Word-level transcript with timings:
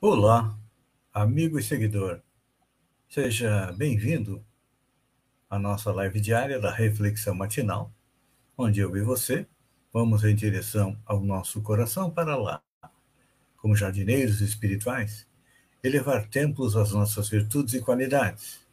Olá, 0.00 0.56
amigo 1.12 1.58
e 1.58 1.62
seguidor. 1.62 2.22
Seja 3.08 3.72
bem-vindo 3.72 4.46
à 5.50 5.58
nossa 5.58 5.90
live 5.90 6.20
diária 6.20 6.60
da 6.60 6.70
Reflexão 6.70 7.34
Matinal, 7.34 7.92
onde 8.56 8.78
eu 8.78 8.96
e 8.96 9.02
você 9.02 9.44
vamos 9.92 10.22
em 10.22 10.36
direção 10.36 10.96
ao 11.04 11.20
nosso 11.20 11.60
coração 11.62 12.12
para 12.12 12.36
lá, 12.36 12.62
como 13.56 13.74
jardineiros 13.74 14.40
espirituais, 14.40 15.26
elevar 15.82 16.28
templos 16.28 16.76
às 16.76 16.92
nossas 16.92 17.28
virtudes 17.28 17.74
e 17.74 17.80
qualidades, 17.80 18.64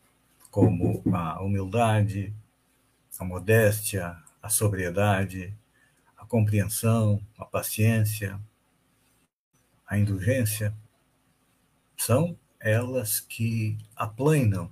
como 0.52 1.02
a 1.12 1.42
humildade, 1.42 2.32
a 3.18 3.26
modéstia, 3.26 4.16
a 4.44 4.50
sobriedade, 4.50 5.52
a 6.16 6.23
compreensão, 6.23 7.20
a 7.36 7.44
paciência, 7.44 8.39
a 9.88 9.98
indulgência 9.98 10.72
são 11.98 12.38
elas 12.60 13.20
que 13.20 13.78
aplanam 13.96 14.72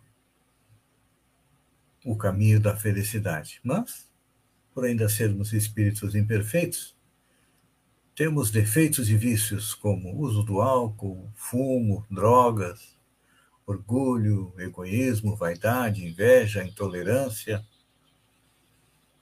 o 2.06 2.18
caminho 2.18 2.60
da 2.60 2.76
felicidade. 2.76 3.60
Mas, 3.64 4.12
por 4.74 4.86
ainda 4.86 5.08
sermos 5.08 5.54
espíritos 5.54 6.16
imperfeitos, 6.16 6.96
temos 8.16 8.52
defeitos 8.52 9.10
e 9.10 9.16
vícios 9.16 9.74
como 9.74 10.16
uso 10.16 10.44
do 10.44 10.62
álcool, 10.62 11.32
fumo, 11.36 12.06
drogas, 12.10 12.96
orgulho, 13.66 14.54
egoísmo, 14.58 15.36
vaidade, 15.36 16.06
inveja, 16.06 16.64
intolerância. 16.64 17.66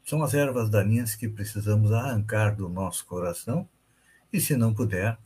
São 0.03 0.21
as 0.23 0.33
ervas 0.33 0.69
daninhas 0.69 1.15
que 1.15 1.29
precisamos 1.29 1.91
arrancar 1.91 2.55
do 2.55 2.67
nosso 2.67 3.05
coração 3.05 3.69
e, 4.33 4.41
se 4.41 4.57
não 4.57 4.73
puder, 4.73 5.17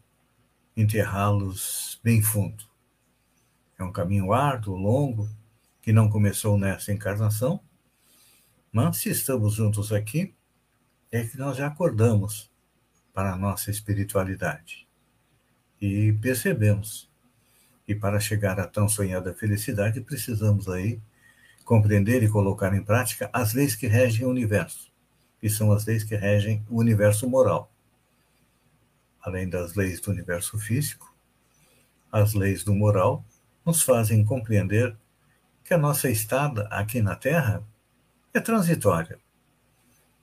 enterrá-los 0.76 2.00
bem 2.04 2.22
fundo. 2.22 2.64
É 3.78 3.84
um 3.84 3.92
caminho 3.92 4.34
árduo, 4.34 4.76
longo, 4.76 5.30
que 5.82 5.94
não 5.94 6.10
começou 6.10 6.58
nessa 6.58 6.92
encarnação, 6.92 7.62
mas 8.72 8.98
se 8.98 9.10
estamos 9.10 9.54
juntos 9.54 9.94
aqui, 9.94 10.34
é 11.12 11.24
que 11.24 11.38
nós 11.38 11.58
já 11.58 11.68
acordamos 11.68 12.52
para 13.14 13.34
a 13.34 13.38
nossa 13.38 13.72
espiritualidade 13.72 14.88
e 15.80 16.12
percebemos. 16.14 17.10
E 17.88 17.94
para 17.94 18.20
chegar 18.20 18.60
à 18.60 18.66
tão 18.66 18.90
sonhada 18.90 19.34
felicidade, 19.34 20.02
precisamos 20.02 20.68
aí 20.68 21.00
compreender 21.64 22.24
e 22.24 22.30
colocar 22.30 22.74
em 22.74 22.84
prática 22.84 23.30
as 23.32 23.54
leis 23.54 23.76
que 23.76 23.88
regem 23.88 24.26
o 24.26 24.30
universo, 24.30 24.92
que 25.40 25.50
são 25.50 25.72
as 25.72 25.86
leis 25.86 26.04
que 26.04 26.16
regem 26.16 26.66
o 26.70 26.80
universo 26.80 27.30
moral 27.30 27.75
além 29.26 29.50
das 29.50 29.74
leis 29.74 30.00
do 30.00 30.12
universo 30.12 30.58
físico, 30.60 31.14
as 32.12 32.36
leis 32.36 32.64
do 32.64 32.76
moral 32.76 33.26
nos 33.66 33.82
fazem 33.82 34.24
compreender 34.24 34.96
que 35.64 35.74
a 35.74 35.78
nossa 35.80 36.10
estada 36.10 36.68
aqui 36.68 37.02
na 37.02 37.16
Terra 37.16 37.64
é 38.32 38.40
transitória. 38.40 39.20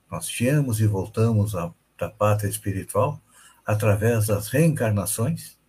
Nós 0.09 0.29
viemos 0.29 0.79
e 0.79 0.87
voltamos 0.87 1.53
à, 1.53 1.73
da 1.97 2.09
pátria 2.09 2.47
espiritual 2.47 3.21
através 3.65 4.27
das 4.27 4.47
reencarnações, 4.47 5.59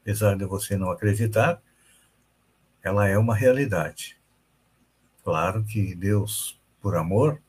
apesar 0.00 0.36
de 0.36 0.44
você 0.44 0.76
não 0.76 0.90
acreditar, 0.90 1.60
ela 2.80 3.08
é 3.08 3.18
uma 3.18 3.34
realidade. 3.34 4.16
Claro 5.24 5.64
que 5.64 5.96
Deus, 5.96 6.60
por 6.80 6.96
amor, 6.96 7.42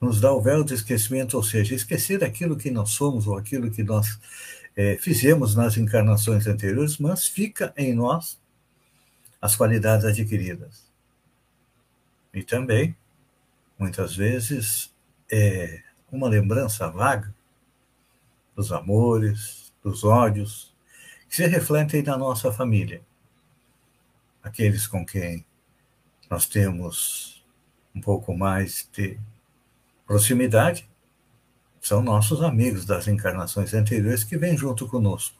nos 0.00 0.20
dá 0.20 0.32
o 0.32 0.40
véu 0.40 0.62
de 0.62 0.74
esquecimento, 0.74 1.36
ou 1.36 1.42
seja, 1.42 1.74
esquecer 1.74 2.22
aquilo 2.22 2.56
que 2.56 2.70
nós 2.70 2.90
somos 2.90 3.26
ou 3.26 3.36
aquilo 3.36 3.70
que 3.70 3.82
nós 3.82 4.18
é, 4.76 4.96
fizemos 4.96 5.54
nas 5.54 5.76
encarnações 5.76 6.46
anteriores, 6.46 6.98
mas 6.98 7.26
fica 7.26 7.72
em 7.76 7.92
nós 7.94 8.40
as 9.40 9.56
qualidades 9.56 10.04
adquiridas. 10.04 10.88
E 12.32 12.42
também, 12.42 12.96
muitas 13.78 14.14
vezes, 14.14 14.94
é 15.30 15.82
uma 16.10 16.28
lembrança 16.28 16.88
vaga 16.88 17.34
dos 18.54 18.72
amores, 18.72 19.72
dos 19.82 20.04
ódios, 20.04 20.74
que 21.28 21.36
se 21.36 21.46
refletem 21.46 22.02
na 22.02 22.16
nossa 22.16 22.52
família. 22.52 23.02
Aqueles 24.42 24.86
com 24.86 25.04
quem 25.04 25.44
nós 26.30 26.46
temos 26.46 27.44
um 27.94 28.00
pouco 28.00 28.36
mais 28.36 28.88
de 28.92 29.18
proximidade, 30.08 30.88
são 31.82 32.02
nossos 32.02 32.42
amigos 32.42 32.86
das 32.86 33.06
encarnações 33.06 33.74
anteriores 33.74 34.24
que 34.24 34.38
vêm 34.38 34.56
junto 34.56 34.88
conosco. 34.88 35.36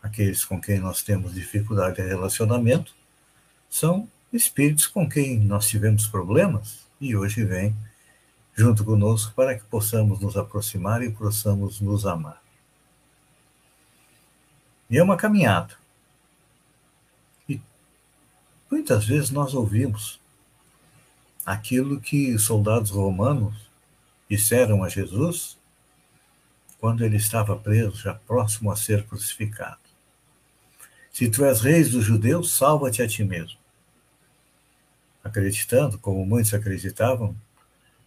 Aqueles 0.00 0.44
com 0.44 0.60
quem 0.60 0.78
nós 0.78 1.02
temos 1.02 1.34
dificuldade 1.34 1.96
de 1.96 2.02
relacionamento 2.02 2.94
são 3.68 4.08
espíritos 4.32 4.86
com 4.86 5.08
quem 5.08 5.40
nós 5.40 5.66
tivemos 5.66 6.06
problemas 6.06 6.86
e 7.00 7.16
hoje 7.16 7.44
vêm 7.44 7.76
junto 8.54 8.84
conosco 8.84 9.34
para 9.34 9.58
que 9.58 9.64
possamos 9.64 10.20
nos 10.20 10.36
aproximar 10.36 11.02
e 11.02 11.10
possamos 11.10 11.80
nos 11.80 12.06
amar. 12.06 12.40
E 14.88 14.98
é 14.98 15.02
uma 15.02 15.16
caminhada. 15.16 15.74
E 17.48 17.60
muitas 18.70 19.04
vezes 19.04 19.30
nós 19.30 19.52
ouvimos 19.52 20.21
aquilo 21.44 22.00
que 22.00 22.34
os 22.34 22.44
soldados 22.44 22.90
romanos 22.90 23.70
disseram 24.28 24.82
a 24.82 24.88
Jesus 24.88 25.58
quando 26.78 27.04
ele 27.04 27.16
estava 27.16 27.56
preso, 27.56 27.96
já 27.96 28.14
próximo 28.14 28.70
a 28.70 28.76
ser 28.76 29.06
crucificado. 29.06 29.78
Se 31.12 31.30
tu 31.30 31.44
és 31.44 31.60
rei 31.60 31.84
dos 31.84 32.04
judeus, 32.04 32.52
salva-te 32.54 33.02
a 33.02 33.06
ti 33.06 33.22
mesmo. 33.22 33.58
Acreditando, 35.22 35.98
como 35.98 36.26
muitos 36.26 36.52
acreditavam, 36.54 37.36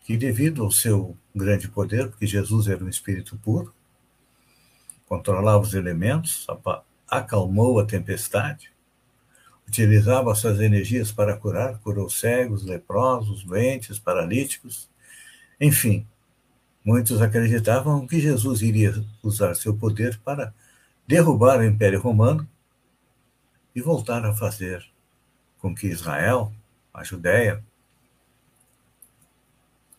que 0.04 0.18
devido 0.18 0.64
ao 0.64 0.72
seu 0.72 1.16
grande 1.34 1.70
poder, 1.70 2.10
porque 2.10 2.28
Jesus 2.28 2.68
era 2.68 2.84
um 2.84 2.90
espírito 2.90 3.38
puro, 3.38 3.74
controlava 5.08 5.64
os 5.64 5.74
elementos, 5.74 6.46
acalmou 7.08 7.80
a 7.80 7.86
tempestade, 7.86 8.75
utilizava 9.68 10.34
suas 10.36 10.60
energias 10.60 11.12
para 11.12 11.36
curar, 11.36 11.80
curou 11.80 12.10
cegos, 12.10 12.64
leprosos, 12.64 13.44
doentes, 13.44 14.00
paralíticos, 14.00 14.90
enfim. 15.60 16.08
Muitos 16.84 17.22
acreditavam 17.22 18.06
que 18.06 18.20
Jesus 18.20 18.62
iria 18.62 18.94
usar 19.24 19.56
seu 19.56 19.76
poder 19.76 20.20
para 20.24 20.54
derrubar 21.08 21.60
o 21.60 21.66
Império 21.66 22.00
Romano 22.00 22.48
e 23.76 23.82
voltar 23.82 24.24
a 24.24 24.34
fazer 24.34 24.86
com 25.60 25.74
que 25.74 25.88
Israel, 25.88 26.54
a 26.94 27.04
Judéia, 27.04 27.64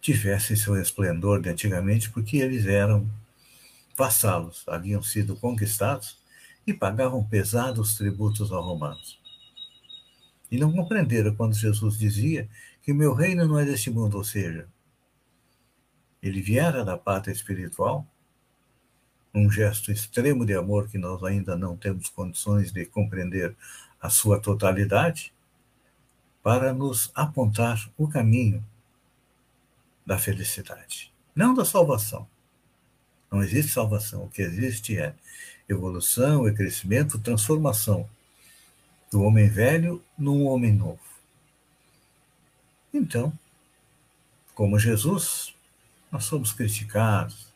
tivesse 0.01 0.57
seu 0.57 0.81
esplendor 0.81 1.43
de 1.43 1.49
antigamente, 1.49 2.09
porque 2.11 2.37
eles 2.37 2.67
eram 2.67 3.11
vassalos, 3.97 4.63
haviam 4.69 5.03
sido 5.03 5.35
conquistados 5.35 6.19
e 6.65 6.73
pagavam 6.73 7.25
pesados 7.25 7.97
tributos 7.97 8.53
aos 8.53 8.65
romanos. 8.65 9.26
E 10.51 10.59
não 10.59 10.73
compreenderam 10.73 11.35
quando 11.35 11.55
Jesus 11.55 11.99
dizia 11.99 12.49
que 12.83 12.93
meu 12.93 13.15
reino 13.15 13.47
não 13.47 13.59
é 13.59 13.65
deste 13.65 13.91
mundo, 13.91 14.17
ou 14.17 14.25
seja, 14.25 14.69
ele 16.23 16.41
viera 16.41 16.85
da 16.85 16.97
pátria 16.97 17.33
espiritual, 17.33 18.07
um 19.35 19.51
gesto 19.51 19.93
extremo 19.93 20.47
de 20.47 20.55
amor 20.55 20.89
que 20.89 20.99
nós 20.99 21.23
ainda 21.23 21.57
não 21.57 21.77
temos 21.77 22.09
condições 22.09 22.73
de 22.73 22.87
compreender 22.87 23.55
a 24.01 24.09
sua 24.09 24.41
totalidade, 24.41 25.33
para 26.43 26.73
nos 26.73 27.11
apontar 27.13 27.91
o 27.99 28.07
caminho 28.07 28.65
da 30.07 30.17
felicidade, 30.17 31.13
não 31.35 31.53
da 31.53 31.65
salvação. 31.65 32.29
Não 33.33 33.43
existe 33.43 33.73
salvação, 33.73 34.23
o 34.23 34.29
que 34.29 34.43
existe 34.43 34.97
é 34.97 35.13
evolução, 35.69 36.47
é 36.47 36.53
crescimento, 36.53 37.19
transformação 37.19 38.09
do 39.11 39.23
homem 39.23 39.49
velho 39.49 40.03
num 40.19 40.47
homem 40.47 40.73
novo. 40.73 41.01
Então, 42.93 43.33
como 44.55 44.79
Jesus, 44.79 45.55
nós 46.11 46.25
somos 46.25 46.53
criticados, 46.53 47.53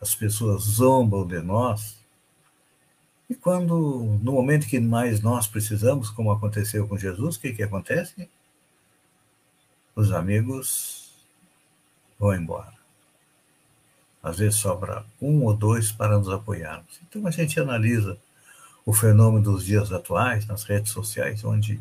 as 0.00 0.14
pessoas 0.14 0.62
zombam 0.62 1.26
de 1.26 1.40
nós. 1.40 1.98
E 3.30 3.34
quando, 3.34 4.18
no 4.22 4.32
momento 4.32 4.66
que 4.66 4.80
mais 4.80 5.20
nós 5.20 5.46
precisamos, 5.46 6.10
como 6.10 6.30
aconteceu 6.30 6.86
com 6.86 6.98
Jesus, 6.98 7.36
o 7.36 7.40
que, 7.40 7.54
que 7.54 7.62
acontece? 7.62 8.28
Os 9.94 10.12
amigos 10.12 11.14
vão 12.18 12.34
embora. 12.34 12.74
Às 14.22 14.38
vezes 14.38 14.58
sobra 14.58 15.06
um 15.20 15.44
ou 15.44 15.54
dois 15.54 15.92
para 15.92 16.18
nos 16.18 16.28
apoiarmos. 16.28 17.00
Então 17.08 17.26
a 17.26 17.30
gente 17.30 17.60
analisa 17.60 18.18
o 18.84 18.92
fenômeno 18.92 19.42
dos 19.42 19.64
dias 19.64 19.92
atuais 19.92 20.46
nas 20.46 20.64
redes 20.64 20.92
sociais, 20.92 21.44
onde 21.44 21.80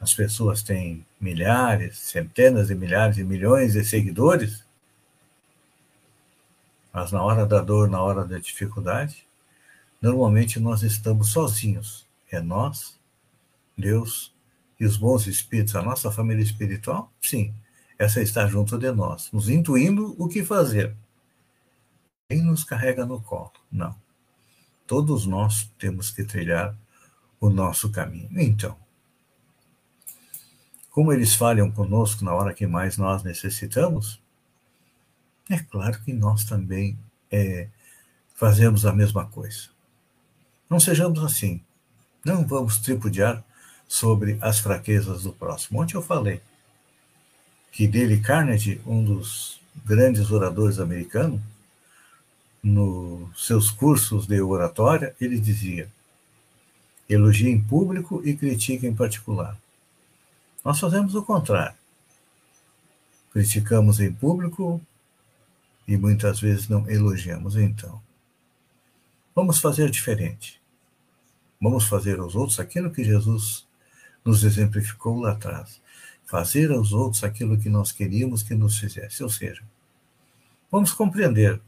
as 0.00 0.12
pessoas 0.14 0.62
têm 0.62 1.04
milhares, 1.20 1.98
centenas 1.98 2.68
de 2.68 2.74
milhares 2.74 3.18
e 3.18 3.24
milhões 3.24 3.72
de 3.72 3.84
seguidores, 3.84 4.64
mas 6.92 7.10
na 7.10 7.22
hora 7.22 7.44
da 7.44 7.60
dor, 7.60 7.88
na 7.88 8.00
hora 8.00 8.24
da 8.24 8.38
dificuldade, 8.38 9.26
normalmente 10.00 10.60
nós 10.60 10.82
estamos 10.82 11.30
sozinhos. 11.30 12.06
É 12.30 12.40
nós, 12.40 12.98
Deus 13.76 14.32
e 14.78 14.84
os 14.84 14.96
bons 14.96 15.26
espíritos, 15.26 15.74
a 15.74 15.82
nossa 15.82 16.10
família 16.10 16.42
espiritual, 16.42 17.12
sim, 17.22 17.54
essa 17.98 18.20
está 18.20 18.46
junto 18.46 18.76
de 18.76 18.90
nós, 18.92 19.30
nos 19.32 19.48
intuindo 19.48 20.14
o 20.18 20.28
que 20.28 20.44
fazer. 20.44 20.94
Quem 22.28 22.42
nos 22.42 22.64
carrega 22.64 23.06
no 23.06 23.20
colo? 23.20 23.52
Não. 23.70 24.03
Todos 24.86 25.26
nós 25.26 25.70
temos 25.78 26.10
que 26.10 26.24
trilhar 26.24 26.76
o 27.40 27.50
nosso 27.50 27.90
caminho. 27.90 28.28
Então, 28.32 28.76
como 30.90 31.12
eles 31.12 31.34
falham 31.34 31.70
conosco 31.70 32.24
na 32.24 32.32
hora 32.32 32.54
que 32.54 32.66
mais 32.66 32.96
nós 32.96 33.22
necessitamos, 33.22 34.20
é 35.50 35.58
claro 35.58 36.00
que 36.02 36.12
nós 36.12 36.44
também 36.44 36.98
é, 37.30 37.68
fazemos 38.34 38.86
a 38.86 38.92
mesma 38.92 39.26
coisa. 39.26 39.68
Não 40.70 40.80
sejamos 40.80 41.22
assim. 41.22 41.60
Não 42.24 42.46
vamos 42.46 42.78
tripudiar 42.78 43.44
sobre 43.86 44.38
as 44.40 44.58
fraquezas 44.58 45.24
do 45.24 45.32
próximo. 45.32 45.82
Ontem 45.82 45.96
eu 45.96 46.02
falei 46.02 46.40
que 47.70 47.86
Dale 47.86 48.20
Carnegie, 48.20 48.80
um 48.86 49.04
dos 49.04 49.60
grandes 49.84 50.30
oradores 50.30 50.78
americanos, 50.78 51.40
nos 52.64 53.46
seus 53.46 53.70
cursos 53.70 54.26
de 54.26 54.40
oratória, 54.40 55.14
ele 55.20 55.38
dizia: 55.38 55.92
elogie 57.06 57.50
em 57.50 57.62
público 57.62 58.22
e 58.24 58.34
critique 58.34 58.86
em 58.86 58.94
particular. 58.94 59.56
Nós 60.64 60.80
fazemos 60.80 61.14
o 61.14 61.22
contrário. 61.22 61.76
Criticamos 63.30 64.00
em 64.00 64.10
público 64.10 64.80
e 65.86 65.96
muitas 65.98 66.40
vezes 66.40 66.66
não 66.66 66.88
elogiamos. 66.88 67.56
Então, 67.56 68.00
vamos 69.34 69.58
fazer 69.58 69.90
diferente. 69.90 70.58
Vamos 71.60 71.84
fazer 71.84 72.18
aos 72.18 72.34
outros 72.34 72.58
aquilo 72.58 72.90
que 72.90 73.04
Jesus 73.04 73.66
nos 74.24 74.42
exemplificou 74.42 75.20
lá 75.20 75.32
atrás. 75.32 75.82
Fazer 76.24 76.70
aos 76.70 76.92
outros 76.92 77.22
aquilo 77.22 77.58
que 77.58 77.68
nós 77.68 77.92
queríamos 77.92 78.42
que 78.42 78.54
nos 78.54 78.78
fizesse. 78.78 79.22
Ou 79.22 79.28
seja, 79.28 79.62
vamos 80.70 80.92
compreender 80.92 81.60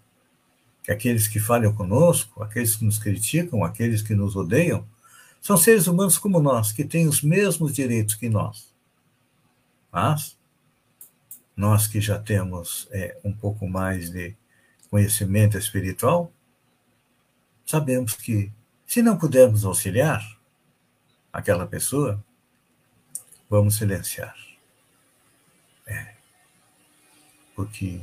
que 0.86 0.92
aqueles 0.92 1.26
que 1.26 1.40
falham 1.40 1.74
conosco, 1.74 2.44
aqueles 2.44 2.76
que 2.76 2.84
nos 2.84 2.96
criticam, 2.96 3.64
aqueles 3.64 4.02
que 4.02 4.14
nos 4.14 4.36
odeiam, 4.36 4.86
são 5.42 5.56
seres 5.56 5.88
humanos 5.88 6.16
como 6.16 6.40
nós, 6.40 6.70
que 6.70 6.84
têm 6.84 7.08
os 7.08 7.22
mesmos 7.22 7.74
direitos 7.74 8.14
que 8.14 8.28
nós. 8.28 8.72
Mas 9.90 10.38
nós 11.56 11.88
que 11.88 12.00
já 12.00 12.20
temos 12.20 12.86
é, 12.92 13.18
um 13.24 13.32
pouco 13.32 13.66
mais 13.68 14.10
de 14.10 14.36
conhecimento 14.88 15.58
espiritual, 15.58 16.32
sabemos 17.64 18.14
que 18.14 18.52
se 18.86 19.02
não 19.02 19.18
pudermos 19.18 19.64
auxiliar 19.64 20.24
aquela 21.32 21.66
pessoa, 21.66 22.24
vamos 23.50 23.74
silenciar. 23.74 24.36
É. 25.84 26.14
Porque, 27.56 28.02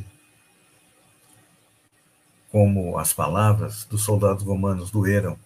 como 2.53 2.99
as 2.99 3.11
palavras 3.11 3.83
dos 3.85 4.03
soldados 4.03 4.43
romanos 4.43 4.91
doeram 4.91 5.39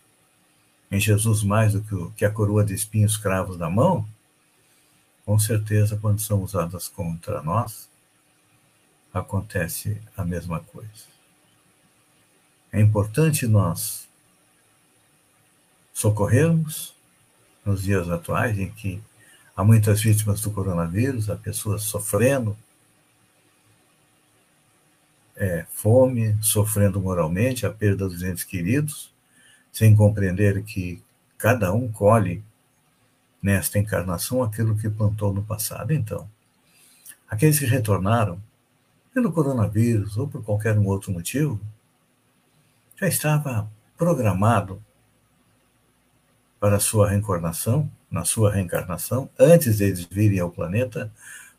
em 0.91 0.99
Jesus 0.99 1.41
mais 1.41 1.71
do 1.71 1.81
que, 1.81 2.17
que 2.17 2.25
a 2.25 2.29
coroa 2.29 2.65
de 2.65 2.73
espinhos 2.73 3.15
cravos 3.15 3.57
na 3.57 3.69
mão, 3.69 4.05
com 5.25 5.39
certeza, 5.39 5.95
quando 5.95 6.19
são 6.19 6.43
usadas 6.43 6.89
contra 6.89 7.41
nós, 7.41 7.89
acontece 9.13 10.01
a 10.17 10.25
mesma 10.25 10.59
coisa. 10.59 11.05
É 12.73 12.81
importante 12.81 13.47
nós 13.47 14.05
socorrermos 15.93 16.93
nos 17.63 17.83
dias 17.83 18.09
atuais 18.09 18.59
em 18.59 18.69
que 18.69 19.01
há 19.55 19.63
muitas 19.63 20.01
vítimas 20.01 20.41
do 20.41 20.51
coronavírus, 20.51 21.29
há 21.29 21.37
pessoas 21.37 21.83
sofrendo 21.83 22.57
é, 25.37 25.65
fome, 25.69 26.35
sofrendo 26.41 26.99
moralmente 26.99 27.65
a 27.65 27.71
perda 27.71 28.09
dos 28.09 28.23
entes 28.23 28.43
queridos, 28.43 29.13
sem 29.71 29.95
compreender 29.95 30.63
que 30.63 31.01
cada 31.37 31.71
um 31.71 31.87
colhe 31.91 32.43
nesta 33.41 33.77
encarnação 33.77 34.41
aquilo 34.41 34.75
que 34.75 34.89
plantou 34.89 35.31
no 35.31 35.43
passado. 35.43 35.93
Então, 35.93 36.27
aqueles 37.29 37.59
que 37.59 37.65
retornaram 37.65 38.41
pelo 39.13 39.31
coronavírus 39.31 40.17
ou 40.17 40.27
por 40.27 40.43
qualquer 40.43 40.77
outro 40.77 41.11
motivo, 41.11 41.59
já 42.99 43.07
estava 43.07 43.69
programado 43.95 44.83
para 46.59 46.77
a 46.77 46.79
sua 46.79 47.09
reencarnação, 47.09 47.89
na 48.09 48.25
sua 48.25 48.51
reencarnação, 48.51 49.29
antes 49.39 49.77
deles 49.77 50.05
virem 50.05 50.39
ao 50.39 50.49
planeta, 50.49 51.11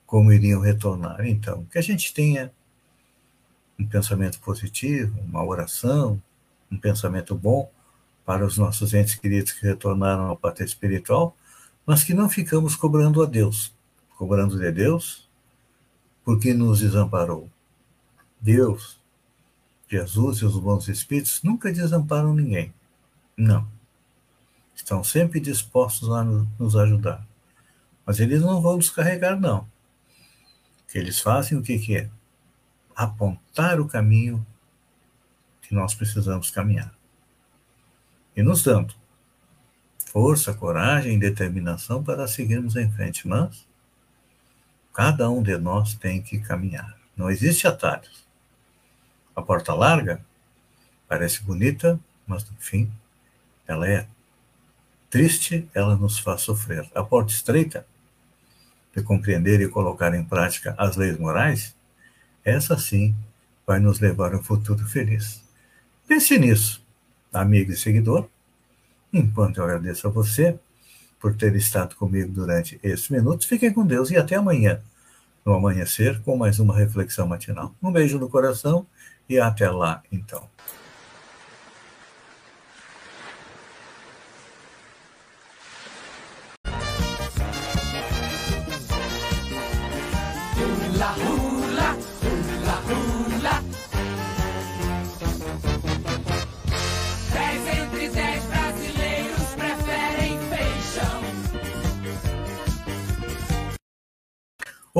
como 0.04 0.32
iriam 0.32 0.60
retornar. 0.60 1.24
Então, 1.24 1.64
que 1.66 1.78
a 1.78 1.82
gente 1.82 2.12
tenha 2.12 2.50
um 3.78 3.86
pensamento 3.86 4.40
positivo, 4.40 5.18
uma 5.20 5.44
oração, 5.44 6.20
um 6.70 6.78
pensamento 6.78 7.34
bom 7.34 7.70
para 8.24 8.44
os 8.44 8.58
nossos 8.58 8.92
entes 8.92 9.14
queridos 9.14 9.52
que 9.52 9.66
retornaram 9.66 10.26
ao 10.26 10.36
pátria 10.36 10.64
espiritual, 10.64 11.36
mas 11.86 12.04
que 12.04 12.12
não 12.12 12.28
ficamos 12.28 12.76
cobrando 12.76 13.22
a 13.22 13.26
Deus, 13.26 13.72
cobrando 14.16 14.58
de 14.58 14.70
Deus, 14.70 15.28
porque 16.24 16.52
nos 16.52 16.80
desamparou. 16.80 17.48
Deus, 18.40 18.98
Jesus 19.88 20.38
e 20.38 20.44
os 20.44 20.58
bons 20.58 20.86
espíritos 20.88 21.42
nunca 21.42 21.72
desamparam 21.72 22.34
ninguém. 22.34 22.74
Não. 23.36 23.66
Estão 24.74 25.02
sempre 25.02 25.40
dispostos 25.40 26.10
a 26.10 26.22
nos 26.22 26.76
ajudar. 26.76 27.26
Mas 28.04 28.20
eles 28.20 28.42
não 28.42 28.60
vão 28.60 28.76
nos 28.76 28.90
carregar, 28.90 29.38
não. 29.40 29.60
O 29.60 30.92
que 30.92 30.98
eles 30.98 31.20
fazem, 31.20 31.56
o 31.56 31.62
que, 31.62 31.78
que 31.78 31.96
é? 31.96 32.10
Apontar 32.98 33.78
o 33.78 33.86
caminho 33.86 34.44
que 35.62 35.72
nós 35.72 35.94
precisamos 35.94 36.50
caminhar. 36.50 36.92
E 38.36 38.42
nos 38.42 38.64
dando 38.64 38.92
força, 40.06 40.52
coragem 40.52 41.14
e 41.14 41.20
determinação 41.20 42.02
para 42.02 42.26
seguirmos 42.26 42.74
em 42.74 42.90
frente, 42.90 43.28
mas 43.28 43.64
cada 44.92 45.30
um 45.30 45.40
de 45.44 45.56
nós 45.58 45.94
tem 45.94 46.20
que 46.20 46.40
caminhar. 46.40 46.98
Não 47.16 47.30
existe 47.30 47.68
atalhos. 47.68 48.26
A 49.36 49.42
porta 49.42 49.72
larga 49.72 50.20
parece 51.06 51.40
bonita, 51.44 52.00
mas 52.26 52.44
no 52.50 52.56
fim 52.56 52.90
ela 53.64 53.88
é 53.88 54.08
triste, 55.08 55.68
ela 55.72 55.94
nos 55.94 56.18
faz 56.18 56.40
sofrer. 56.40 56.90
A 56.96 57.04
porta 57.04 57.32
estreita, 57.32 57.86
de 58.96 59.04
compreender 59.04 59.60
e 59.60 59.68
colocar 59.68 60.12
em 60.14 60.24
prática 60.24 60.74
as 60.76 60.96
leis 60.96 61.16
morais, 61.16 61.76
essa 62.44 62.78
sim 62.78 63.14
vai 63.66 63.78
nos 63.78 64.00
levar 64.00 64.34
a 64.34 64.38
um 64.38 64.42
futuro 64.42 64.86
feliz. 64.86 65.42
Pense 66.06 66.38
nisso, 66.38 66.82
amigo 67.32 67.72
e 67.72 67.76
seguidor 67.76 68.28
Enquanto 69.12 69.58
eu 69.58 69.64
agradeço 69.64 70.06
a 70.06 70.10
você 70.10 70.58
por 71.18 71.34
ter 71.34 71.54
estado 71.56 71.96
comigo 71.96 72.30
durante 72.30 72.78
esses 72.82 73.08
minutos, 73.08 73.46
fiquem 73.46 73.72
com 73.72 73.86
Deus 73.86 74.10
e 74.10 74.16
até 74.16 74.36
amanhã, 74.36 74.80
no 75.44 75.54
amanhecer, 75.54 76.20
com 76.22 76.36
mais 76.36 76.58
uma 76.58 76.76
reflexão 76.76 77.26
matinal. 77.26 77.74
Um 77.82 77.90
beijo 77.90 78.18
no 78.18 78.28
coração 78.28 78.86
e 79.28 79.38
até 79.38 79.68
lá, 79.70 80.02
então. 80.12 80.48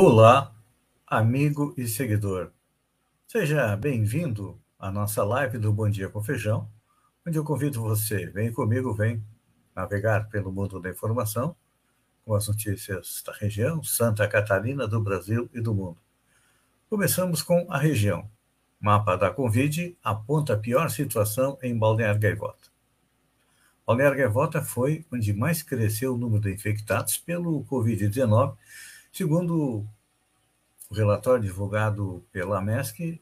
Olá, 0.01 0.55
amigo 1.05 1.75
e 1.77 1.89
seguidor. 1.89 2.53
Seja 3.27 3.77
bem-vindo 3.77 4.57
à 4.79 4.93
nossa 4.93 5.25
live 5.25 5.59
do 5.59 5.73
Bom 5.73 5.91
Dia 5.91 6.09
com 6.09 6.23
Feijão, 6.23 6.71
onde 7.27 7.37
eu 7.37 7.43
convido 7.43 7.83
você, 7.83 8.27
vem 8.27 8.53
comigo, 8.53 8.95
vem 8.95 9.21
navegar 9.75 10.29
pelo 10.29 10.53
mundo 10.53 10.79
da 10.81 10.89
informação, 10.89 11.57
com 12.25 12.33
as 12.33 12.47
notícias 12.47 13.25
da 13.27 13.33
região, 13.33 13.83
Santa 13.83 14.29
Catarina, 14.29 14.87
do 14.87 15.03
Brasil 15.03 15.51
e 15.53 15.61
do 15.61 15.75
mundo. 15.75 16.01
Começamos 16.89 17.43
com 17.43 17.67
a 17.69 17.77
região. 17.77 18.31
Mapa 18.79 19.17
da 19.17 19.33
Covid 19.33 19.99
aponta 20.01 20.55
a 20.55 20.59
pior 20.59 20.91
situação 20.91 21.59
em 21.61 21.77
Balneário 21.77 22.21
Gaivota. 22.21 22.71
Balneário 23.85 24.17
Gaivota 24.17 24.63
foi 24.63 25.05
onde 25.13 25.33
mais 25.33 25.61
cresceu 25.61 26.15
o 26.15 26.19
número 26.19 26.43
de 26.43 26.53
infectados 26.53 27.19
pelo 27.19 27.65
Covid-19, 27.65 28.57
segundo 29.19 29.85
o 30.89 30.95
relatório 30.95 31.43
divulgado 31.43 32.25
pela 32.31 32.63
MESC 32.63 33.21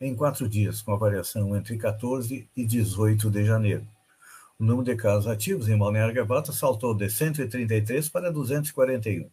em 0.00 0.14
quatro 0.14 0.48
dias, 0.48 0.80
com 0.80 0.94
a 0.94 0.96
variação 0.96 1.54
entre 1.54 1.76
14 1.76 2.48
e 2.56 2.64
18 2.64 3.30
de 3.30 3.44
janeiro. 3.44 3.86
O 4.58 4.64
número 4.64 4.86
de 4.86 4.96
casos 4.96 5.30
ativos 5.30 5.68
em 5.68 5.76
Balneário 5.76 6.14
Gaivota 6.14 6.52
saltou 6.52 6.94
de 6.94 7.10
133 7.10 8.08
para 8.08 8.32
241. 8.32 9.28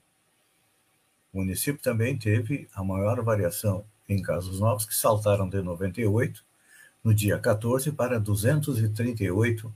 O 1.32 1.38
município 1.38 1.82
também 1.82 2.17
teve 2.17 2.67
a 2.74 2.84
maior 2.84 3.24
variação 3.24 3.86
em 4.10 4.22
casos 4.22 4.60
novos, 4.60 4.86
que 4.86 4.94
saltaram 4.94 5.48
de 5.48 5.62
98 5.62 6.44
no 7.01 7.13
dia 7.13 7.39
14 7.39 7.94
para 7.94 8.20
238 8.20 9.74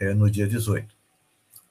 eh, 0.00 0.14
no 0.14 0.28
dia 0.28 0.48
18. 0.48 1.03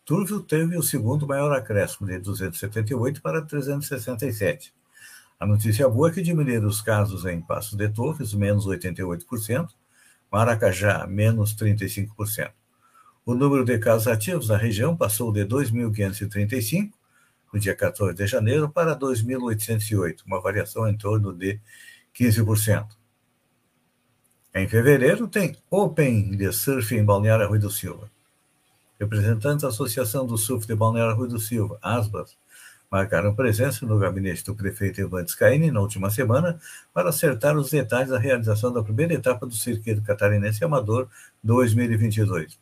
Turvio 0.06 0.42
teve 0.42 0.78
o 0.78 0.84
segundo 0.84 1.26
maior 1.26 1.52
acréscimo, 1.54 2.08
de 2.08 2.20
278 2.20 3.22
para 3.22 3.42
367. 3.42 4.74
A 5.40 5.46
notícia 5.46 5.88
boa 5.88 6.10
é 6.10 6.12
que 6.12 6.22
diminuíram 6.22 6.68
os 6.68 6.82
casos 6.82 7.26
em 7.26 7.42
Passo 7.42 7.78
de 7.78 7.88
Torres, 7.88 8.34
menos 8.34 8.68
88%, 8.68 9.70
Maracajá, 10.30 11.08
menos 11.08 11.56
35%. 11.56 12.52
O 13.26 13.34
número 13.34 13.64
de 13.64 13.78
casos 13.78 14.08
ativos 14.08 14.50
na 14.50 14.58
região 14.58 14.96
passou 14.96 15.32
de 15.32 15.46
2.535 15.46 16.92
no 17.54 17.60
dia 17.60 17.76
14 17.76 18.14
de 18.14 18.28
janeiro 18.28 18.68
para 18.68 18.98
2.808, 18.98 20.24
uma 20.26 20.42
variação 20.42 20.86
em 20.88 20.98
torno 20.98 21.32
de 21.32 21.62
15%. 22.20 22.88
Em 24.54 24.68
fevereiro, 24.68 25.28
tem 25.28 25.56
Open 25.70 26.36
de 26.36 26.52
Surf 26.52 26.94
em 26.94 27.06
Balneário 27.06 27.48
Rui 27.48 27.60
do 27.60 27.72
Silva. 27.72 28.13
Representantes 29.04 29.64
da 29.64 29.68
Associação 29.68 30.26
do 30.26 30.38
Surf 30.38 30.66
de 30.66 30.74
Balneário 30.74 31.14
Rui 31.14 31.28
do 31.28 31.38
Silva, 31.38 31.78
ASBAS, 31.82 32.38
marcaram 32.90 33.36
presença 33.36 33.86
no 33.86 34.00
gabinete 34.00 34.46
do 34.46 34.56
prefeito 34.56 35.02
Ivan 35.02 35.28
Scaini 35.28 35.72
na 35.72 35.82
última 35.82 36.10
semana 36.10 36.58
para 36.94 37.10
acertar 37.10 37.58
os 37.58 37.70
detalhes 37.70 38.12
da 38.12 38.18
realização 38.18 38.72
da 38.72 38.82
primeira 38.82 39.14
etapa 39.14 39.46
do 39.46 39.54
Circuito 39.54 40.02
Catarinense 40.04 40.64
Amador 40.64 41.10
2022. 41.44 42.58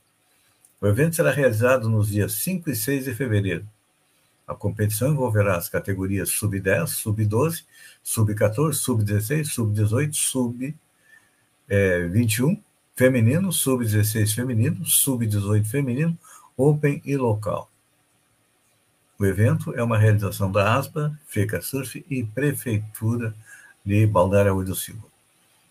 O 0.81 0.88
evento 0.88 1.15
será 1.15 1.29
realizado 1.29 1.88
nos 1.88 2.07
dias 2.07 2.33
5 2.33 2.71
e 2.71 2.75
6 2.75 3.05
de 3.05 3.13
fevereiro. 3.13 3.63
A 4.48 4.55
competição 4.55 5.12
envolverá 5.12 5.57
as 5.57 5.69
categorias 5.69 6.31
sub-10, 6.31 6.88
sub-12, 6.88 7.63
sub-14, 8.01 8.74
sub-16, 8.74 9.45
sub-18, 9.45 10.15
sub-21 10.15 12.60
feminino, 12.95 13.51
sub-16 13.51 14.36
feminino, 14.36 14.86
sub-18 14.86 15.65
feminino, 15.65 16.15
open 16.62 17.01
e 17.06 17.18
local. 17.18 17.70
O 19.18 19.25
evento 19.25 19.74
é 19.75 19.84
uma 19.84 19.98
realização 19.98 20.51
da 20.51 20.75
ASPA, 20.75 21.18
FECA 21.27 21.62
Surf 21.62 22.03
e 22.10 22.24
Prefeitura 22.24 23.34
de 23.86 24.06
Balneário 24.06 24.63
do 24.63 24.75
Silva. 24.75 25.06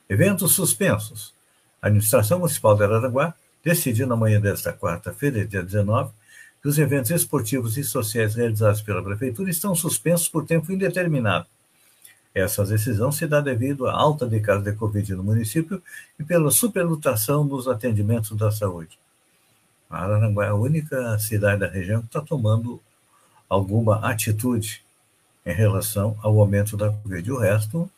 Eventos 0.09 0.53
suspensos. 0.53 1.35
A 1.81 1.87
Administração 1.87 2.41
Municipal 2.41 2.77
de 2.77 2.85
Araranguá 2.85 3.35
decidiu 3.63 4.07
na 4.07 4.17
manhã 4.17 4.41
desta 4.41 4.73
quarta-feira, 4.73 5.47
dia 5.47 5.63
19, 5.63 6.13
que 6.63 6.69
os 6.69 6.79
eventos 6.79 7.11
esportivos 7.11 7.77
e 7.77 7.85
sociais 7.85 8.35
realizados 8.35 8.83
pela 8.83 9.03
Prefeitura 9.03 9.51
estão 9.51 9.75
suspensos 9.75 10.29
por 10.29 10.45
tempo 10.45 10.73
indeterminado. 10.73 11.47
Essa 12.35 12.65
decisão 12.65 13.11
se 13.11 13.27
dá 13.27 13.41
devido 13.41 13.87
à 13.87 13.93
alta 13.93 14.29
de 14.29 14.39
casos 14.41 14.65
de 14.65 14.73
Covid 14.73 15.15
no 15.15 15.25
município 15.25 15.83
e 16.19 16.25
pela 16.25 16.51
superlotação 16.51 17.47
dos 17.47 17.67
atendimentos 17.67 18.37
da 18.37 18.51
saúde. 18.53 18.99
Araranguá 19.91 20.47
é 20.47 20.49
a 20.51 20.55
única 20.55 21.19
cidade 21.19 21.61
da 21.61 21.69
região 21.69 22.01
que 22.01 22.07
está 22.07 22.21
tomando 22.21 22.81
alguma 23.49 24.09
atitude 24.09 24.83
em 25.45 25.53
relação 25.53 26.17
ao 26.23 26.39
aumento 26.39 26.77
da 26.77 26.91
Covid. 26.93 27.33
O 27.33 27.39
resto 27.39 27.91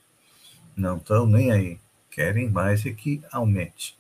não 0.74 0.96
estão 0.96 1.26
nem 1.26 1.52
aí, 1.52 1.78
querem 2.10 2.48
mais 2.48 2.86
e 2.86 2.94
que 2.94 3.22
aumente. 3.30 3.94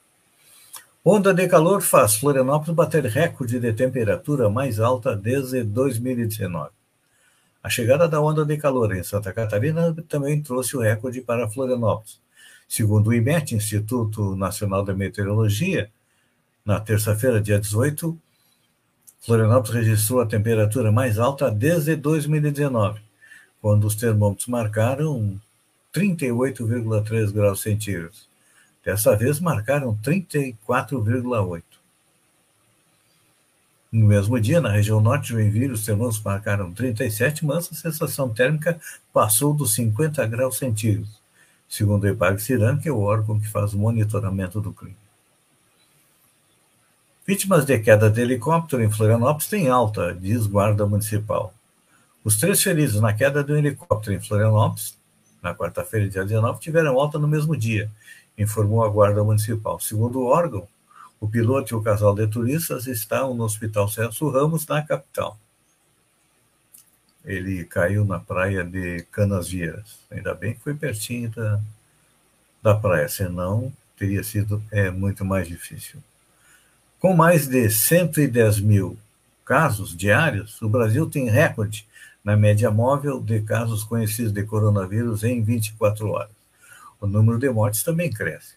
Onda 1.04 1.34
de 1.34 1.46
calor 1.48 1.82
faz 1.82 2.14
Florianópolis 2.14 2.74
bater 2.74 3.04
recorde 3.04 3.60
de 3.60 3.72
temperatura 3.72 4.48
mais 4.48 4.80
alta 4.80 5.14
desde 5.14 5.62
2019. 5.62 6.70
A 7.62 7.68
chegada 7.68 8.08
da 8.08 8.20
onda 8.20 8.44
de 8.44 8.56
calor 8.56 8.94
em 8.96 9.02
Santa 9.02 9.32
Catarina 9.32 9.94
também 10.08 10.40
trouxe 10.40 10.76
o 10.76 10.80
recorde 10.80 11.20
para 11.20 11.48
Florianópolis. 11.48 12.20
Segundo 12.68 13.08
o 13.08 13.14
IMET, 13.14 13.54
Instituto 13.54 14.34
Nacional 14.34 14.84
de 14.84 14.94
Meteorologia, 14.94 15.90
na 16.64 16.78
terça-feira, 16.80 17.40
dia 17.40 17.58
18, 17.58 18.18
Florianópolis 19.20 19.86
registrou 19.86 20.20
a 20.20 20.26
temperatura 20.26 20.90
mais 20.90 21.18
alta 21.18 21.50
desde 21.50 21.96
2019, 21.96 23.00
quando 23.60 23.86
os 23.86 23.94
termômetros 23.94 24.48
marcaram 24.48 25.40
38,3 25.92 27.32
graus 27.32 27.60
centígrados. 27.60 28.28
Dessa 28.84 29.16
vez 29.16 29.38
marcaram 29.38 29.96
34,8. 30.02 31.62
No 33.92 34.06
mesmo 34.06 34.40
dia, 34.40 34.60
na 34.60 34.70
região 34.70 35.00
norte 35.00 35.26
de 35.26 35.32
Joinville, 35.34 35.74
os 35.74 35.84
termômetros 35.84 36.22
marcaram 36.22 36.72
37, 36.72 37.44
mas 37.44 37.70
a 37.70 37.74
sensação 37.74 38.28
térmica 38.28 38.80
passou 39.12 39.52
dos 39.52 39.74
50 39.74 40.26
graus 40.26 40.56
centígrados, 40.56 41.20
segundo 41.68 42.04
o 42.04 42.08
Epag-Ciran, 42.08 42.78
que 42.78 42.88
é 42.88 42.92
o 42.92 43.00
órgão 43.00 43.38
que 43.38 43.48
faz 43.48 43.74
o 43.74 43.78
monitoramento 43.78 44.60
do 44.60 44.72
clima. 44.72 44.96
Vítimas 47.24 47.64
de 47.64 47.78
queda 47.78 48.10
de 48.10 48.20
helicóptero 48.20 48.82
em 48.82 48.90
Florianópolis 48.90 49.46
têm 49.46 49.68
alta, 49.68 50.12
diz 50.12 50.44
Guarda 50.44 50.84
Municipal. 50.84 51.54
Os 52.24 52.36
três 52.36 52.60
feridos 52.60 53.00
na 53.00 53.14
queda 53.14 53.44
de 53.44 53.52
um 53.52 53.56
helicóptero 53.56 54.16
em 54.16 54.20
Florianópolis, 54.20 54.98
na 55.40 55.54
quarta-feira, 55.54 56.08
dia 56.08 56.24
19, 56.24 56.58
tiveram 56.58 56.98
alta 56.98 57.20
no 57.20 57.28
mesmo 57.28 57.56
dia, 57.56 57.88
informou 58.36 58.84
a 58.84 58.88
Guarda 58.88 59.22
Municipal. 59.22 59.78
Segundo 59.78 60.18
o 60.18 60.26
órgão, 60.26 60.66
o 61.20 61.28
piloto 61.28 61.72
e 61.72 61.76
o 61.76 61.82
casal 61.82 62.12
de 62.12 62.26
turistas 62.26 62.88
estão 62.88 63.32
no 63.34 63.44
Hospital 63.44 63.88
Celso 63.88 64.28
Ramos, 64.28 64.66
na 64.66 64.82
capital. 64.82 65.38
Ele 67.24 67.64
caiu 67.64 68.04
na 68.04 68.18
praia 68.18 68.64
de 68.64 69.06
Canasvieiras. 69.12 69.96
Ainda 70.10 70.34
bem 70.34 70.54
que 70.54 70.60
foi 70.60 70.74
pertinho 70.74 71.30
da, 71.30 71.60
da 72.60 72.74
praia, 72.74 73.08
senão 73.08 73.72
teria 73.96 74.24
sido 74.24 74.60
é, 74.72 74.90
muito 74.90 75.24
mais 75.24 75.46
difícil. 75.46 76.02
Com 77.02 77.14
mais 77.16 77.48
de 77.48 77.68
110 77.68 78.60
mil 78.60 78.96
casos 79.44 79.96
diários, 79.96 80.62
o 80.62 80.68
Brasil 80.68 81.10
tem 81.10 81.28
recorde 81.28 81.84
na 82.22 82.36
média 82.36 82.70
móvel 82.70 83.20
de 83.20 83.40
casos 83.40 83.82
conhecidos 83.82 84.30
de 84.30 84.44
coronavírus 84.44 85.24
em 85.24 85.42
24 85.42 86.08
horas. 86.08 86.30
O 87.00 87.08
número 87.08 87.40
de 87.40 87.50
mortes 87.50 87.82
também 87.82 88.08
cresce. 88.08 88.54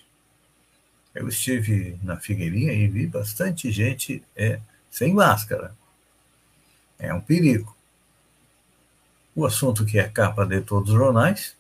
Eu 1.14 1.28
estive 1.28 2.00
na 2.02 2.18
Figueirinha 2.18 2.72
e 2.72 2.88
vi 2.88 3.06
bastante 3.06 3.70
gente 3.70 4.24
é, 4.34 4.62
sem 4.92 5.14
máscara. 5.14 5.74
É 7.00 7.12
um 7.12 7.22
perigo. 7.22 7.76
O 9.34 9.46
assunto 9.46 9.86
que 9.86 9.98
é 9.98 10.08
capa 10.08 10.46
de 10.46 10.62
todos 10.62 10.92
os 10.92 10.96
jornais 10.96 11.56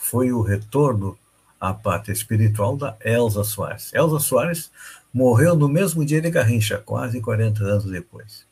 foi 0.00 0.32
o 0.32 0.40
retorno 0.40 1.18
a 1.60 1.72
pátria 1.72 2.12
espiritual 2.12 2.76
da 2.76 2.96
Elza 3.04 3.44
Soares. 3.44 3.92
Elza 3.94 4.18
Soares 4.18 4.68
morreu 5.14 5.54
no 5.54 5.68
mesmo 5.68 6.04
dia 6.04 6.20
de 6.20 6.28
Garrincha, 6.28 6.78
quase 6.78 7.20
40 7.20 7.62
anos 7.62 7.84
depois. 7.84 8.44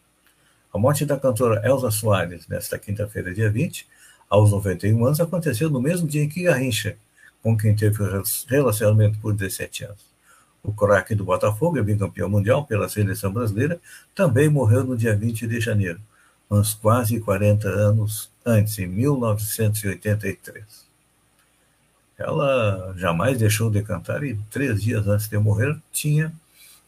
A 0.72 0.78
morte 0.78 1.04
da 1.04 1.18
cantora 1.18 1.60
Elza 1.66 1.90
Soares, 1.90 2.46
nesta 2.46 2.78
quinta-feira, 2.78 3.34
dia 3.34 3.50
20, 3.50 3.84
aos 4.28 4.52
91 4.52 5.04
anos, 5.04 5.20
aconteceu 5.20 5.68
no 5.68 5.80
mesmo 5.80 6.06
dia 6.06 6.22
em 6.22 6.28
que 6.28 6.44
Garrincha, 6.44 6.96
com 7.42 7.56
quem 7.56 7.74
teve 7.74 7.98
relacionamento 8.48 9.18
por 9.18 9.34
17 9.34 9.86
anos. 9.86 10.09
O 10.62 10.72
craque 10.72 11.14
do 11.14 11.24
Botafogo 11.24 11.78
e 11.78 11.82
bicampeão 11.82 12.28
mundial 12.28 12.64
pela 12.64 12.88
seleção 12.88 13.32
brasileira 13.32 13.80
também 14.14 14.48
morreu 14.48 14.84
no 14.84 14.96
dia 14.96 15.16
20 15.16 15.46
de 15.46 15.60
janeiro, 15.60 16.00
uns 16.50 16.74
quase 16.74 17.18
40 17.20 17.68
anos 17.68 18.30
antes, 18.44 18.78
em 18.78 18.86
1983. 18.86 20.88
Ela 22.18 22.92
jamais 22.96 23.38
deixou 23.38 23.70
de 23.70 23.82
cantar 23.82 24.22
e 24.22 24.38
três 24.50 24.82
dias 24.82 25.08
antes 25.08 25.26
de 25.26 25.38
morrer 25.38 25.78
tinha 25.90 26.30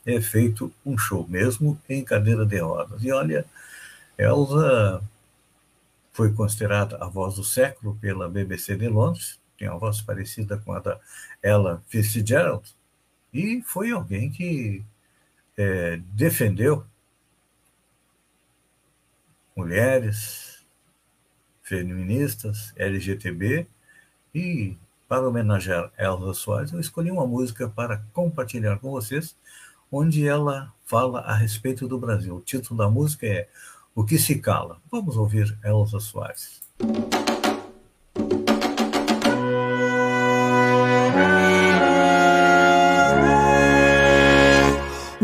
é, 0.05 0.21
feito 0.21 0.71
um 0.85 0.99
show, 0.99 1.27
mesmo 1.27 1.81
em 1.89 2.05
cadeira 2.05 2.45
de 2.45 2.59
rodas. 2.59 3.03
E 3.03 3.11
olha, 3.11 3.47
Elsa 4.19 5.03
foi 6.13 6.33
considerada 6.33 6.99
a 7.01 7.07
voz 7.07 7.37
do 7.37 7.45
século 7.45 7.97
pela 8.01 8.29
BBC 8.29 8.77
de 8.77 8.89
Londres, 8.89 9.39
tem 9.59 9.69
uma 9.69 9.79
voz 9.79 10.03
parecida 10.03 10.59
com 10.59 10.73
a 10.73 10.81
da 10.81 10.99
Ella 11.43 11.83
Fitzgerald, 11.89 12.63
e 13.33 13.63
foi 13.63 13.91
alguém 13.91 14.31
que 14.31 14.85
é, 15.57 16.01
defendeu 16.13 16.85
mulheres, 19.57 20.65
feministas, 21.63 22.73
LGTB, 22.77 23.67
e 24.35 24.77
para 25.09 25.29
homenagear 25.29 25.93
Elza 25.99 26.33
Soares, 26.33 26.73
eu 26.73 26.81
escolhi 26.81 27.11
uma 27.11 27.27
música 27.27 27.69
para 27.69 28.03
compartilhar 28.13 28.79
com 28.79 28.91
vocês, 28.91 29.37
onde 29.91 30.27
ela 30.27 30.73
fala 30.87 31.21
a 31.21 31.35
respeito 31.35 31.87
do 31.87 31.99
Brasil. 31.99 32.37
O 32.37 32.41
título 32.41 32.79
da 32.79 32.89
música 32.89 33.27
é 33.27 33.49
O 33.95 34.05
que 34.05 34.19
se 34.19 34.39
cala. 34.39 34.81
Vamos 34.91 35.17
ouvir 35.17 35.59
Elza 35.63 36.01
Soares. 36.01 36.63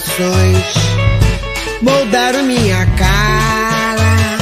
Gerações 0.00 0.74
moldaram 1.82 2.42
minha 2.42 2.86
cara, 2.96 4.38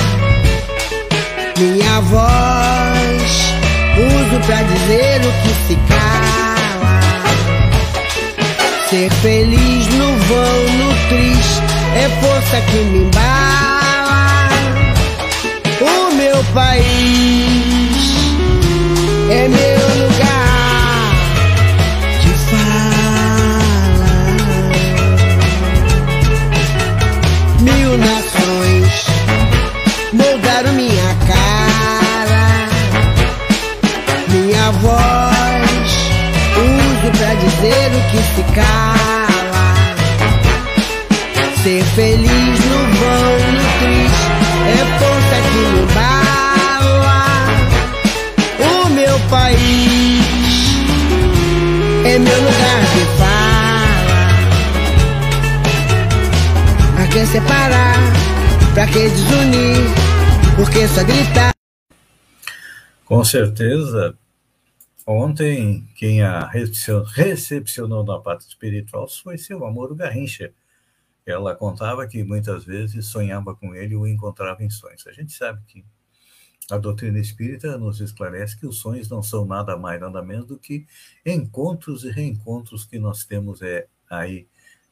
minha 1.59 2.01
voz, 2.01 3.55
uso 3.97 4.40
pra 4.47 4.62
dizer 4.62 5.21
o 5.21 5.33
que 5.42 5.55
se 5.66 5.77
cala. 5.88 7.01
Ser 8.88 9.11
feliz 9.21 9.87
no 9.94 10.16
vão, 10.18 10.62
no 10.79 10.94
triste, 11.09 11.62
é 11.94 12.09
força 12.21 12.61
que 12.71 12.77
me 12.77 12.99
embala. 13.01 14.49
O 15.81 16.14
meu 16.14 16.44
país 16.55 17.99
é 19.31 19.49
meu 19.49 20.05
lugar. 20.05 20.28
Que 38.11 38.18
se 38.35 38.42
cala. 38.55 39.68
Ser 41.62 41.85
feliz 41.85 42.59
no 42.64 42.81
vão, 42.99 43.33
no 43.53 43.64
triste, 43.79 44.31
é 44.66 44.81
força 44.99 45.37
que 45.49 45.62
me 45.75 45.85
bala. 45.94 47.23
O 48.59 48.88
meu 48.90 49.16
país 49.29 50.29
é 52.05 52.18
meu 52.18 52.38
lugar 52.38 52.81
de 52.94 53.05
fala. 53.18 53.38
Pra 56.94 57.07
que 57.09 57.27
separar? 57.27 57.99
Pra 58.75 58.87
que 58.87 59.09
desunir? 59.09 59.85
Porque 60.57 60.88
só 60.88 61.05
gritar. 61.05 61.53
Com 63.05 63.25
certeza, 63.25 64.14
ontem 65.11 65.88
quem 65.94 66.23
a 66.23 66.47
recepcionou 66.47 68.05
na 68.05 68.18
parte 68.18 68.47
espiritual 68.47 69.09
foi 69.09 69.38
seu 69.38 69.64
amor 69.64 69.94
Garrincha. 69.94 70.53
Ela 71.25 71.55
contava 71.55 72.07
que 72.07 72.23
muitas 72.23 72.64
vezes 72.64 73.07
sonhava 73.07 73.55
com 73.55 73.75
ele 73.75 73.94
e 73.94 73.97
o 73.97 74.07
encontrava 74.07 74.62
em 74.62 74.71
sonhos. 74.71 75.07
A 75.07 75.12
gente 75.12 75.33
sabe 75.33 75.61
que 75.66 75.85
a 76.71 76.77
doutrina 76.77 77.18
espírita 77.18 77.79
nos 77.79 78.01
esclarece 78.01 78.59
que 78.59 78.66
os 78.66 78.79
sonhos 78.79 79.09
não 79.09 79.23
são 79.23 79.47
nada 79.47 79.77
mais, 79.77 79.99
nada 79.99 80.23
menos 80.23 80.47
do 80.47 80.59
que 80.59 80.87
encontros 81.25 82.05
e 82.05 82.11
reencontros 82.11 82.85
que 82.85 82.99
nós 82.99 83.25
temos 83.25 83.62
é, 83.62 83.87
aí 84.11 84.47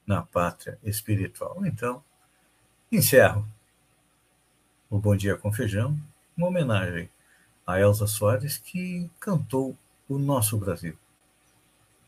na 0.07 0.23
pátria 0.23 0.79
espiritual. 0.83 1.65
Então, 1.67 2.03
encerro 2.91 3.47
o 4.89 4.99
Bom 4.99 5.15
Dia 5.15 5.37
com 5.37 5.53
Feijão, 5.53 5.99
uma 6.37 6.47
homenagem 6.47 7.11
a 7.67 7.81
Elza 7.81 8.07
Soares, 8.07 8.57
que 8.57 9.11
cantou 9.19 9.77
o 10.09 10.19
nosso 10.19 10.57
Brasil. 10.57 10.97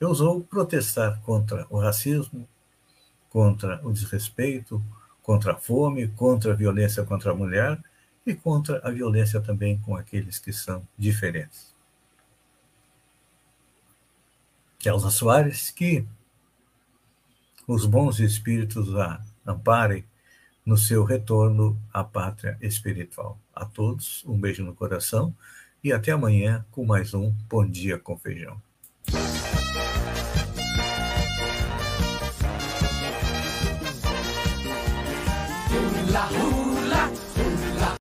Eu 0.00 0.08
ousou 0.08 0.40
protestar 0.42 1.20
contra 1.22 1.66
o 1.70 1.78
racismo, 1.78 2.48
contra 3.28 3.80
o 3.86 3.92
desrespeito, 3.92 4.82
contra 5.22 5.52
a 5.52 5.56
fome, 5.56 6.08
contra 6.08 6.52
a 6.52 6.56
violência 6.56 7.04
contra 7.04 7.32
a 7.32 7.34
mulher 7.34 7.78
e 8.24 8.34
contra 8.34 8.80
a 8.86 8.90
violência 8.90 9.40
também 9.40 9.78
com 9.80 9.96
aqueles 9.96 10.38
que 10.38 10.52
são 10.52 10.86
diferentes. 10.96 11.74
Elza 14.84 15.10
Soares, 15.10 15.70
que 15.70 16.06
os 17.66 17.84
bons 17.84 18.20
espíritos 18.20 18.94
a 18.96 19.22
amparem 19.46 20.04
no 20.64 20.76
seu 20.78 21.04
retorno 21.04 21.78
à 21.92 22.04
pátria 22.04 22.56
espiritual. 22.60 23.38
A 23.54 23.64
todos, 23.64 24.24
um 24.24 24.38
beijo 24.38 24.64
no 24.64 24.74
coração 24.74 25.34
e 25.82 25.92
até 25.92 26.12
amanhã 26.12 26.64
com 26.70 26.84
mais 26.84 27.14
um 27.14 27.32
Bom 27.48 27.66
Dia 27.66 27.98
com 27.98 28.16
Feijão. 28.16 28.67